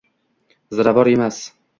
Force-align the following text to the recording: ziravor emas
ziravor 0.75 1.11
emas 1.13 1.37